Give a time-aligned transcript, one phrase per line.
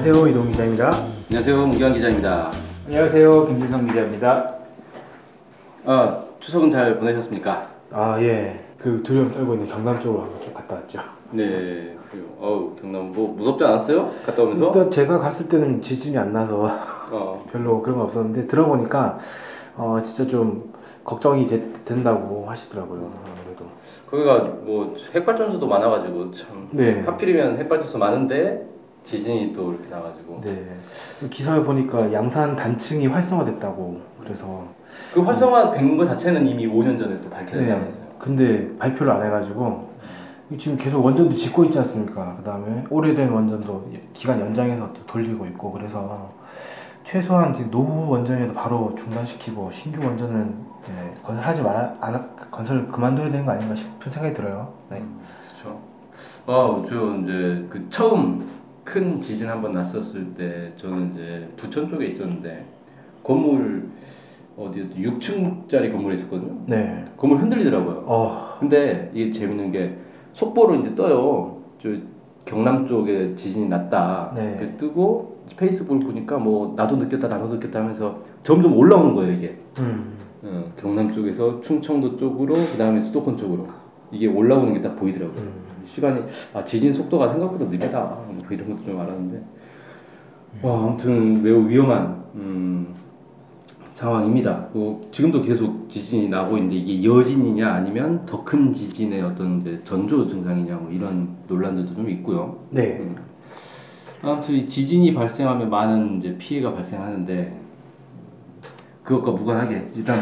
[0.00, 0.90] 안녕하세요 이동 기자입니다.
[1.28, 2.50] 안녕하세요 문경 기자입니다.
[2.86, 3.46] 안녕하세요.
[3.48, 4.54] 김진성 기자입니다.
[5.84, 7.68] 아 추석은 잘 보내셨습니까?
[7.90, 11.00] 아 예, 그 두려움 떨고 있는 경남 쪽으로 한번 쭉 갔다 왔죠.
[11.32, 12.24] 네 그래요.
[12.40, 14.10] 어우 경남 뭐 무섭지 않았어요?
[14.24, 14.66] 갔다 오면서?
[14.68, 16.66] 일단 제가 갔을 때는 지진이 안 나서
[17.12, 19.18] 어 별로 그런 거 없었는데 들어보니까
[19.76, 20.72] 어 진짜 좀
[21.04, 23.10] 걱정이 되- 된다고 하시더라고요.
[23.26, 23.66] 아무래도.
[24.10, 27.02] 거기가 뭐 핵발전소도 많아가지고 참 네.
[27.02, 28.69] 하필이면 핵발전소 많은데
[29.04, 30.66] 지진이 또 이렇게 나가지고 네.
[31.30, 34.68] 기사를 보니까 양산 단층이 활성화됐다고 그래서
[35.12, 37.30] 그 활성화된 거 자체는 이미 5년 전에 또 네.
[37.30, 38.10] 밝혀졌다면서요.
[38.18, 39.90] 근데 발표를 안 해가지고
[40.58, 42.36] 지금 계속 원전도 짓고 있지 않습니까?
[42.36, 46.30] 그 다음에 오래된 원전도 기간 연장해서 또 돌리고 있고 그래서
[47.04, 53.46] 최소한 지금 노후 원전에도 바로 중단시키고 신규 원전은 네, 건설하지 말아 안, 건설 그만둬야 되는
[53.46, 54.72] 거 아닌가 싶은 생각이 들어요.
[54.90, 55.02] 네.
[55.48, 55.78] 그렇죠.
[56.46, 58.48] 아저 이제 그 처음
[58.90, 62.66] 큰 지진 한번 났었을 때 저는 이제 부천 쪽에 있었는데
[63.22, 63.88] 건물
[64.56, 66.56] 어디 6층짜리 건물에 있었거든요.
[66.66, 67.04] 네.
[67.16, 68.04] 건물 흔들리더라고요.
[68.06, 69.96] 어, 근데 이게 재밌는 게
[70.32, 71.62] 속보로 이제 떠요.
[71.80, 71.88] 저
[72.44, 74.32] 경남 쪽에 지진이 났다.
[74.34, 74.56] 네.
[74.58, 79.56] 그 뜨고 페이스북을 보니까 뭐 나도 느꼈다, 나도 느꼈다 하면서 점점 올라오는 거예요 이게.
[79.78, 83.68] 음, 어, 경남 쪽에서 충청도 쪽으로 그 다음에 수도권 쪽으로
[84.12, 85.40] 이게 올라오는 게 딱 보이더라고요.
[85.40, 85.52] 음.
[85.84, 86.22] 시간이
[86.54, 89.42] 아 지진 속도가 생각보다 느리다 뭐 이런 것도 좀 알았는데
[90.62, 92.94] 와 아무튼 매우 위험한 음,
[93.90, 94.68] 상황입니다.
[94.72, 100.26] 뭐 지금도 계속 지진이 나고 있는데 이게 여진이냐 아니면 더 큰 지진의 어떤 이제 전조
[100.26, 102.58] 증상이냐 뭐 이런 논란들도 좀 있고요.
[102.70, 102.98] 네.
[103.00, 103.16] 음.
[104.22, 107.58] 아무튼 이 지진이 발생하면 많은 이제 피해가 발생하는데
[109.10, 110.20] 그것과 무관하게 일단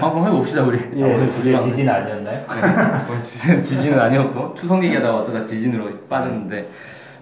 [0.00, 0.78] 방송 해봅시다 우리.
[0.96, 1.02] 예.
[1.04, 2.42] 오늘 주제 지진 아니었나요?
[3.10, 6.66] 오늘 주제는 지진은 아니었고 추석 얘기하다가 어쩌다 지진으로 빠졌는데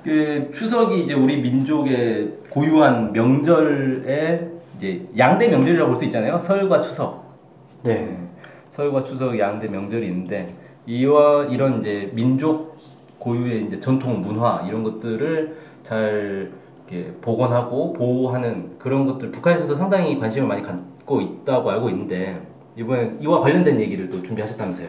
[0.04, 6.38] 그 추석이 이제 우리 민족의 고유한 명절에 이제 양대 명절이라고 볼 수 있잖아요.
[6.38, 7.34] 설과 추석.
[7.82, 8.16] 네.
[8.70, 10.54] 설과 추석 양대 명절이 있는데
[10.86, 12.76] 이와 이런 이제 민족
[13.18, 16.50] 고유의 이제 전통 문화 이런 것들을 잘
[17.20, 22.40] 복원하고 보호하는 그런 것들 북한에서도 상당히 관심을 많이 갖고 있다고 알고 있는데
[22.76, 24.88] 이번에 이와 관련된 얘기를 또 준비하셨다면서요.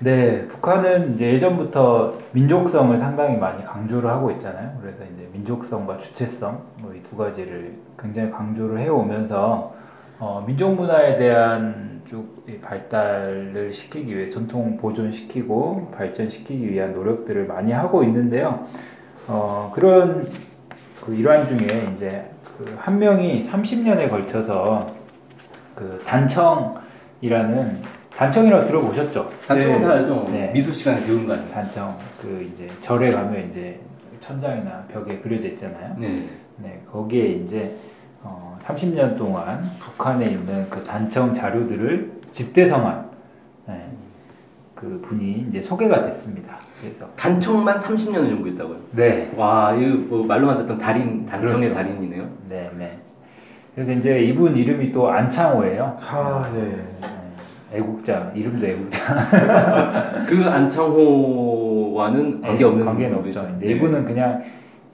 [0.00, 4.78] 네, 북한은 이제 예전부터 민족성을 상당히 많이 강조를 하고 있잖아요.
[4.80, 9.74] 그래서 이제 민족성과 주체성 뭐 이 두 가지를 굉장히 강조를 해오면서
[10.20, 18.02] 어, 민족 문화에 대한 쭉이 발달을 시키기 위해 전통 보존시키고 발전시키기 위한 노력들을 많이 하고
[18.04, 18.66] 있는데요.
[19.26, 20.26] 어, 그런
[21.08, 24.94] 그 일환 중에 이제 그 한 명이 30년에 걸쳐서
[25.74, 27.82] 그 단청이라는
[28.14, 29.30] 단청이라고 들어보셨죠?
[29.46, 29.86] 단청은 네.
[29.86, 30.26] 다 알죠.
[30.30, 30.50] 네.
[30.52, 31.48] 미술 시간에 배운 거 아니에요.
[31.50, 33.80] 단청 그 이제 절에 가면 이제
[34.20, 35.94] 천장이나 벽에 그려져 있잖아요.
[35.98, 36.28] 네.
[36.56, 37.74] 네, 거기에 이제
[38.22, 43.08] 어, 30년 동안 북한에 있는 그 단청 자료들을 집대성한 네,
[44.78, 46.56] 그 분이 이제 소개가 됐습니다.
[46.80, 48.76] 그래서 단청만 30년을 연구했다고요.
[48.92, 51.74] 네, 와, 이거 뭐 말로만 듣던 달인, 단청의 그렇죠.
[51.74, 52.28] 달인이네요.
[52.48, 52.96] 네, 네.
[53.74, 55.98] 그래서 이제 이분 이름이 또 안창호예요.
[56.00, 56.76] 아, 네.
[57.00, 59.16] 네, 애국자 이름도 애국자.
[60.26, 63.40] 그 안창호와는 관계 없는 네, 관계는 분이죠.
[63.40, 63.54] 없죠.
[63.56, 63.72] 이제 네.
[63.72, 64.44] 이분은 그냥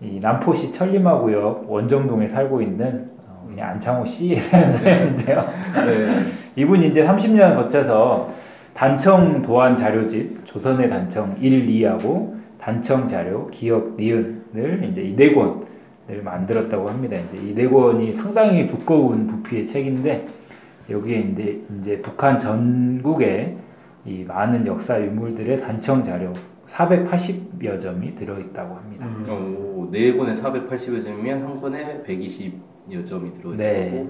[0.00, 5.44] 이 남포시 천리마구역 원정동에 살고 있는 어, 그냥 안창호 씨에 대한 사연인데요.
[5.74, 6.22] 네.
[6.56, 8.30] 이분이 이제 30년 거쳐서
[8.84, 16.22] 단청 도안 자료집 조선의 단청 1, 2하고 단청 자료 기억 니은을 이제 이 네 권을
[16.22, 17.16] 만들었다고 합니다.
[17.16, 20.26] 이제 이 네 권이 상당히 두꺼운 부피의 책인데
[20.90, 23.56] 여기에 이제 이제 북한 전국의
[24.04, 26.34] 이 많은 역사 유물들의 단청 자료
[26.66, 29.06] 480여 점이 들어 있다고 합니다.
[29.06, 29.24] 음.
[29.30, 34.06] 어, 네 권에 480여 점이면 한 권에 120여 점이 들어있을 네.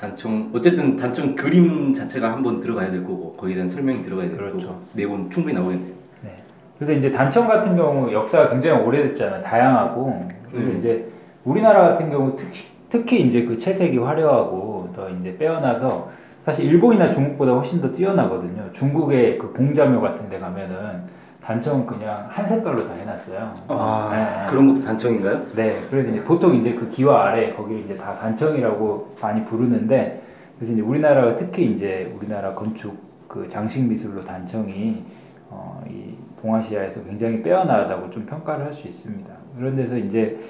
[0.00, 4.68] 단청 어쨌든 단청 그림 자체가 한번 들어가야 될 거고 거기에 대한 설명이 들어가야 될 그렇죠.
[4.68, 5.94] 거고 네권 충분히 나오겠네요.
[6.22, 6.42] 네.
[6.78, 9.42] 그래서 이제 단청 같은 경우 역사가 굉장히 오래됐잖아요.
[9.42, 10.76] 다양하고 그리고 음.
[10.76, 11.08] 이제
[11.44, 16.10] 우리나라 같은 경우 특히, 특히 이제 그 채색이 화려하고 더 이제 빼어나서
[16.44, 18.70] 사실 일본이나 중국보다 훨씬 더 뛰어나거든요.
[18.72, 21.02] 중국의 그 봉자묘 같은 데 가면은
[21.44, 23.54] 단청 그냥 한 색깔로 다 해놨어요.
[23.68, 24.46] 아, 네, 네.
[24.48, 25.46] 그런 것도 단청인가요?
[25.54, 30.22] 네, 그래서 이제 보통 이제 그 기와 아래 거기를 이제 다 단청이라고 많이 부르는데
[30.56, 32.96] 그래서 이제 우리나라가 특히 이제 우리나라 건축
[33.28, 35.02] 그 장식 미술로 단청이
[35.50, 39.30] 어, 이 동아시아에서 굉장히 빼어나다고 좀 평가를 할 수 있습니다.
[39.58, 40.40] 그런 데서 이제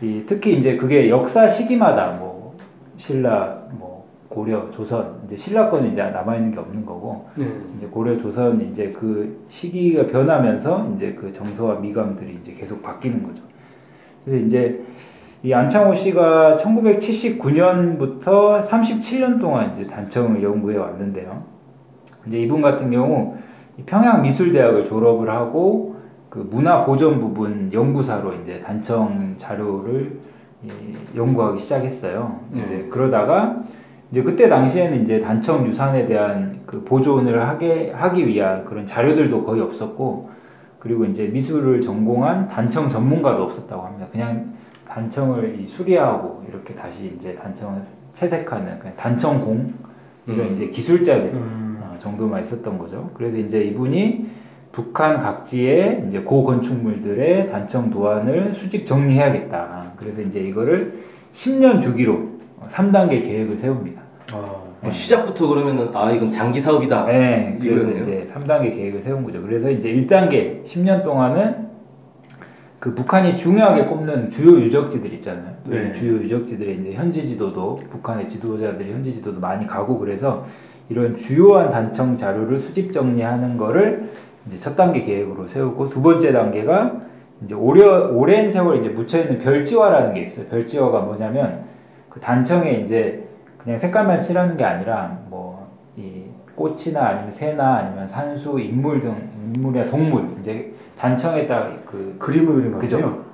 [0.00, 2.56] 이 특히 이제 그게 역사 시기마다 뭐
[2.96, 3.91] 신라 뭐
[4.32, 7.46] 고려 조선 이제 신라 거는 이제 남아 있는 게 없는 거고 네.
[7.76, 13.42] 이제 고려 조선 이제 그 시기가 변하면서 이제 그 정서와 미감들이 이제 계속 바뀌는 거죠.
[14.24, 14.82] 그래서 이제
[15.42, 21.42] 이 안창호 씨가 1979년부터 37년 동안 이제 단청을 연구해 왔는데요.
[22.26, 23.36] 이제 이분 같은 경우
[23.76, 25.96] 이 평양 미술대학을 졸업을 하고
[26.30, 30.18] 그 문화 보존 부분 연구사로 이제 단청 자료를
[30.64, 30.70] 이
[31.14, 32.40] 연구하기 시작했어요.
[32.54, 33.62] 이제 그러다가
[34.12, 39.62] 이제 그때 당시에는 이제 단청 유산에 대한 그 보존을 하게 하기 위한 그런 자료들도 거의
[39.62, 40.30] 없었고
[40.78, 44.06] 그리고 이제 미술을 전공한 단청 전문가도 없었다고 합니다.
[44.12, 44.52] 그냥
[44.86, 47.80] 단청을 이 수리하고 이렇게 다시 이제 단청을
[48.12, 49.72] 채색하는 그냥 단청공
[50.26, 50.52] 이런 음.
[50.52, 51.80] 이제 기술자들 음.
[51.80, 53.10] 어, 정도만 있었던 거죠.
[53.14, 54.26] 그래서 이제 이분이
[54.72, 59.92] 북한 각지의 이제 고건축물들의 단청 도안을 수집 정리해야겠다.
[59.96, 60.98] 그래서 이제 이거를
[61.32, 62.28] 10년 주기로
[62.68, 64.01] 3단계 계획을 세웁니다.
[64.82, 67.06] 아, 어, 시작부터 그러면은 아 이건 장기 사업이다.
[67.06, 68.00] 네, 그래서 이거네요.
[68.00, 69.40] 이제 3단계 계획을 세운 거죠.
[69.40, 71.70] 그래서 이제 1단계 10년 동안은
[72.80, 75.54] 그 북한이 중요하게 꼽는 주요 유적지들 있잖아요.
[75.64, 75.88] 또 네.
[75.88, 80.44] 이 주요 유적지들의 이제 현지 지도도 북한의 지도자들이 현지 지도도 많이 가고 그래서
[80.88, 84.10] 이런 주요한 단청 자료를 수집 정리하는 거를
[84.48, 87.00] 이제 첫 단계 계획으로 세우고 두 번째 단계가
[87.44, 90.46] 이제 오래 오랜 세월 이제 묻혀 있는 별지화라는 게 있어요.
[90.46, 91.66] 별지화가 뭐냐면
[92.08, 93.28] 그 단청에 이제
[93.62, 95.52] 그냥 색깔만 칠하는 게 아니라 뭐
[95.96, 96.22] 이
[96.54, 99.14] 꽃이나 아니면 새나 아니면 산수, 인물 등
[99.54, 102.72] 인물이나 동물 이제 단청에 딱그 그림을 그린.
[102.72, 103.24] 거죠?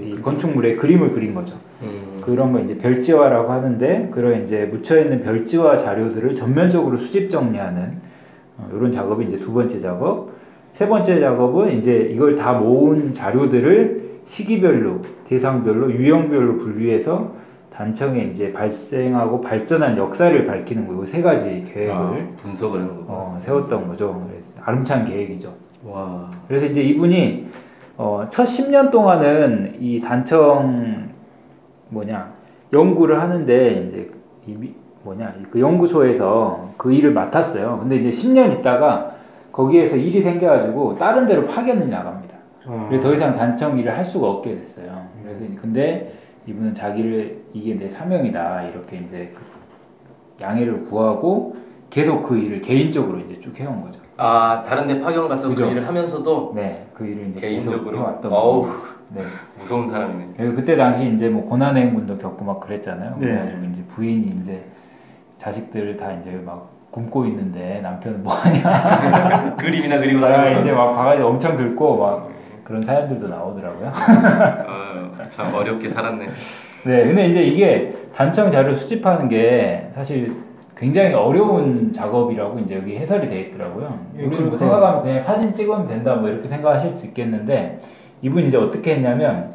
[0.00, 1.56] 이 건축물에 그림을 그린 거죠.
[1.82, 2.20] 음.
[2.24, 7.98] 그런 거 이제 별지화라고 하는데 그런 이제 묻혀 있는 별지화 자료들을 전면적으로 수집 정리하는
[8.72, 10.30] 이런 작업이 이제 두 번째 작업.
[10.72, 17.32] 세 번째 작업은 이제 이걸 다 모은 자료들을 시기별로, 대상별로, 유형별로 분류해서
[17.74, 23.04] 단청에 이제 발생하고 발전한 역사를 밝히는 거고 세 가지 계획을 아, 분석을 하는 거고.
[23.08, 24.28] 어, 세웠던 거죠.
[24.62, 25.52] 아름찬 계획이죠.
[25.84, 26.30] 와.
[26.46, 27.48] 그래서 이제 이분이
[27.96, 31.08] 어, 첫 10년 동안은 이 단청
[31.88, 32.32] 뭐냐
[32.72, 34.10] 연구를 하는데 이제
[34.46, 37.78] 이 미- 뭐냐 그 연구소에서 그 일을 맡았어요.
[37.80, 39.14] 근데 이제 10년 있다가
[39.52, 42.36] 거기에서 일이 생겨가지고 다른 데로 파견이 나갑니다.
[42.66, 42.86] 어.
[42.88, 45.06] 그래서 더 이상 단청 일을 할 수가 없게 됐어요.
[45.22, 46.12] 그래서 근데
[46.46, 49.42] 이분은 자기를 이게 내 사명이다 이렇게 이제 그
[50.42, 51.56] 양해를 구하고
[51.88, 54.00] 계속 그 일을 개인적으로 이제 쭉 해온 거죠.
[54.16, 55.64] 아 다른 데 파견 가서 그죠.
[55.64, 58.74] 그 일을 하면서도 네, 그 일을 이제 개인적으로 해왔던 어우 거죠.
[59.10, 59.22] 네.
[59.56, 60.34] 무서운 사람이네.
[60.36, 63.16] 그리고 그때 당시 이제 뭐 고난의 행군도 겪고 막 그랬잖아요.
[63.18, 63.26] 네.
[63.26, 64.66] 그래가지고 이제 부인이 이제
[65.38, 69.54] 자식들 다 이제 막 굶고 있는데 남편은 뭐 하냐.
[69.58, 70.48] 그림이나 그리고 아.
[70.50, 72.33] 이제 막 가가지고 엄청 긁고 막
[72.64, 73.92] 그런 사연들도 나오더라고요.
[73.94, 76.28] 아, 참 어렵게 살았네.
[76.84, 80.34] 네, 근데 이제 이게 단청 자료 수집하는 게 사실
[80.76, 83.98] 굉장히 어려운 작업이라고 이제 여기 해설이 돼 있더라고요.
[84.18, 84.56] 예, 우리는 뭐.
[84.56, 87.80] 생각하면 그냥 사진 찍으면 된다 뭐 이렇게 생각하실 수 있겠는데
[88.22, 89.54] 이분이 이제 어떻게 했냐면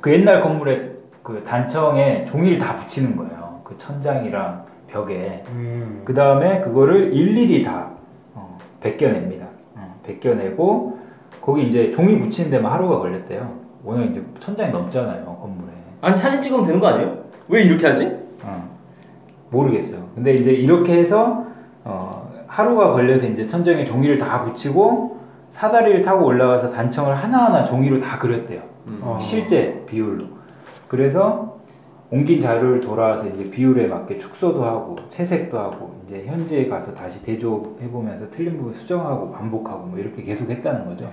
[0.00, 3.60] 그 옛날 건물에 그 단청에 종이를 다 붙이는 거예요.
[3.62, 5.44] 그 천장이랑 벽에.
[5.48, 6.02] 음.
[6.04, 7.90] 그 다음에 그거를 일일이 다
[8.34, 9.46] 어, 벗겨냅니다.
[9.76, 10.98] 어, 벗겨내고
[11.48, 13.50] 거기 이제 종이 붙이는 데만 하루가 걸렸대요.
[13.82, 15.72] 워낙 이제 천장이 넘잖아요 건물에.
[16.02, 17.24] 아니 사진 찍으면 되는 거 아니에요?
[17.48, 18.18] 왜 이렇게 하지?
[18.42, 18.68] 어,
[19.48, 20.10] 모르겠어요.
[20.14, 21.46] 근데 이제 이렇게 해서
[21.84, 25.20] 어, 하루가 걸려서 이제 천정에 종이를 다 붙이고
[25.52, 28.60] 사다리를 타고 올라가서 단청을 하나하나 종이로 다 그렸대요.
[28.86, 29.00] 음.
[29.02, 29.18] 어.
[29.18, 30.26] 실제 비율로.
[30.86, 31.60] 그래서
[32.10, 37.88] 옮긴 자료를 돌아와서 이제 비율에 맞게 축소도 하고 채색도 하고 이제 현지에 가서 다시 대조해
[37.90, 41.10] 보면서 틀린 부분 수정하고 반복하고 뭐 이렇게 계속 했다는 거죠.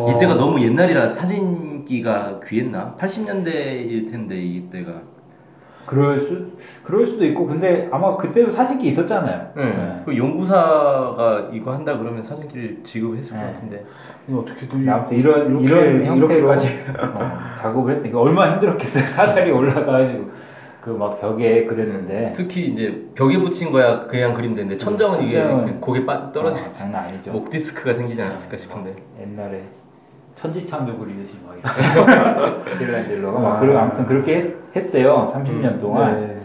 [0.00, 2.94] 어, 이때가 너무 옛날이라 사진기가 귀했나?
[2.98, 4.92] 80년대일 텐데 이때가.
[5.84, 6.46] 그럴 수
[6.84, 9.50] 그럴 수도 있고 근데 아마 그때도 사진기 있었잖아요.
[9.56, 10.02] 네.
[10.06, 13.52] 그 연구사가 이거 한다 그러면 사진기를 지급했을 것 네.
[13.52, 13.84] 같은데.
[14.28, 16.68] 이거 어떻게 또 근데 아무튼 이런 이렇게- 이런 형태로 이렇게까지.
[17.14, 18.12] 어, 작업을 했대.
[18.12, 19.06] 얼마나 힘들었겠어요.
[19.08, 20.30] 사다리 올라가가지고
[20.82, 25.78] 그 막 벽에 그랬는데 특히 이제 벽에 붙인 거야 그냥 그림 되는데 천장은 이게 천장은-
[25.80, 27.30] 고개 빠 떨어지 어, 장난 아니죠.
[27.32, 28.96] 목 디스크가 생기지 않았을까 싶은데.
[29.20, 29.62] 옛날에
[30.34, 34.36] 천지창조 그리듯이 막 이렇게 미켈란젤로가 막 그리고 아무튼 그렇게
[34.74, 36.20] 했, 대요 30년 동안.
[36.20, 36.40] 네.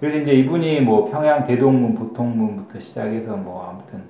[0.00, 4.02] 그래서 이제 이분이 뭐 평양 대동문, 보통문부터 시작해서 뭐 아무튼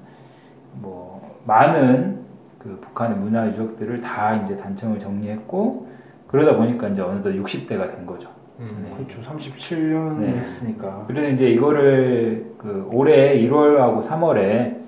[0.75, 2.21] 뭐 많은
[2.59, 5.89] 그 북한의 문화 유적들을 다 이제 단청을 정리했고
[6.27, 8.31] 그러다 보니까 이제 어느덧 60대가 된 거죠.
[8.59, 8.95] 네.
[8.97, 9.21] 그렇죠.
[9.21, 10.41] 37년 네.
[10.41, 11.05] 했으니까.
[11.07, 14.79] 그래서 이제 이거를 그 올해 1월하고 3월에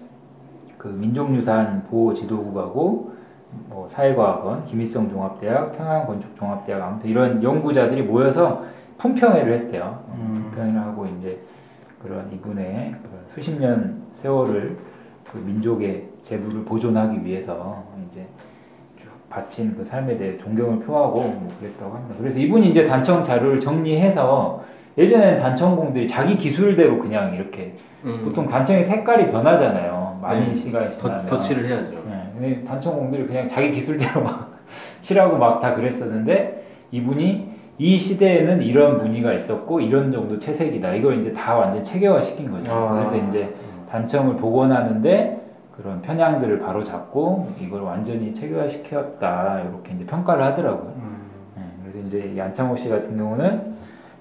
[0.77, 3.13] 그 민족유산 보호 지도국하고
[3.69, 8.65] 뭐 사회과학원, 김일성 종합대학, 평양건축종합대학 아무튼 이런 연구자들이 모여서
[8.99, 10.03] 품평회를 했대요.
[10.09, 10.47] 어, 음.
[10.49, 11.41] 품평회를 하고 이제
[12.03, 14.79] 그런 이분의 그런 수십 년 세월을
[15.31, 18.50] 그 민족의 재부를 보존하기 위해서 이제 쭉
[19.35, 22.17] 바친 그 삶에 대해 존경을 표하고 뭐 그랬다고 합니다.
[22.19, 24.63] 그래서 이분이 이제 단청 자료를 정리해서
[24.99, 30.19] 예전에는 단청공들이 자기 기술대로 그냥 이렇게 음, 보통 단청의 색깔이 변하잖아요.
[30.21, 30.55] 많이 네.
[30.55, 31.27] 시간이 더, 지나면.
[31.27, 31.91] 덧 칠을 해야죠.
[32.09, 34.59] 네, 근데 단청공들이 그냥 자기 기술대로 막
[35.01, 40.93] 칠하고 막 다 그랬었는데 이분이 이 시대에는 이런 무늬가 있었고 이런 정도 채색이다.
[40.97, 42.71] 이걸 이제 다 완전 체계화 시킨 거죠.
[42.73, 42.95] 아.
[42.95, 43.55] 그래서 이제
[43.89, 45.40] 단청을 복원하는데
[45.81, 49.61] 그런 편향들을 바로 잡고 이걸 완전히 체계화 시켰다.
[49.61, 50.93] 이렇게 이제 평가를 하더라고요.
[50.97, 51.21] 음.
[51.57, 53.75] 네, 그래서 이제 이 안창호 씨 같은 경우는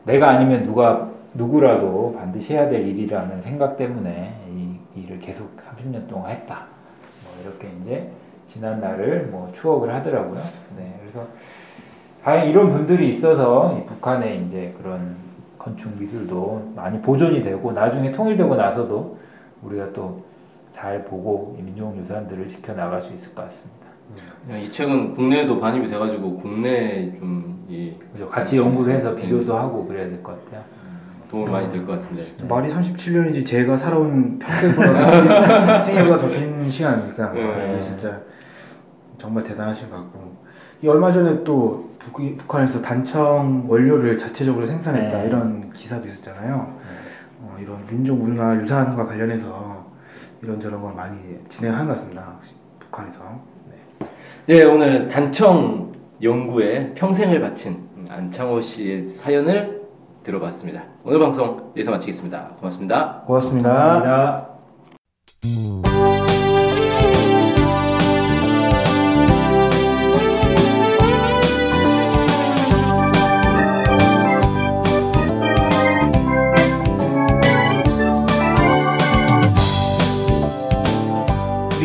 [0.05, 6.31] 내가 아니면 누가 누구라도 반드시 해야 될 일이라는 생각 때문에 이 일을 계속 30년 동안
[6.31, 6.65] 했다.
[7.23, 8.09] 뭐 이렇게 이제
[8.45, 10.41] 지난 날을 뭐 추억을 하더라고요.
[10.77, 11.27] 네, 그래서
[12.23, 15.15] 다행 이런 분들이 있어서 이 북한의 이제 그런
[15.57, 19.17] 건축 미술도 많이 보존이 되고 나중에 통일되고 나서도
[19.61, 20.23] 우리가 또
[20.71, 23.87] 잘 보고 이 민족 유산들을 지켜 나갈 수 있을 것 같습니다.
[24.51, 28.27] 야, 이 책은 국내에도 반입이 돼가지고 국내에 좀이 그죠?
[28.29, 30.63] 같이 연구를 해서 비교도 하고 그래야 될 것 같아요.
[31.29, 32.23] 도움이 많이 될 것 같은데.
[32.47, 37.75] 말이 37년이지 제가 살아온 평생보다 생애보다 더 긴 시간이니까 네.
[37.77, 38.19] 아, 진짜
[39.19, 40.37] 정말 대단하신 것 같고
[40.81, 45.27] 이 얼마 전에 또 북, 북한에서 단청 원료를 자체적으로 생산했다 네.
[45.27, 46.79] 이런 기사도 있었잖아요.
[47.41, 49.68] 어, 이런 민족 문화 유산과 관련해서
[50.41, 51.17] 이런저런 걸 많이
[51.49, 52.37] 진행하는 것 같습니다.
[52.79, 53.19] 북한에서.
[53.69, 54.07] 네.
[54.45, 55.91] 네, 오늘 단청
[56.21, 59.81] 연구에 평생을 바친 안창호 씨의 사연을
[60.23, 60.83] 들어봤습니다.
[61.03, 62.55] 오늘 방송 여기서 마치겠습니다.
[62.59, 63.23] 고맙습니다.
[63.25, 63.73] 고맙습니다.
[63.73, 65.88] 감사합니다.